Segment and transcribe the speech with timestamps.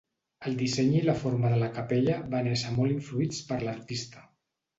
[0.51, 4.27] El disseny i la forma de la capella van ésser molt influïts per l'artista.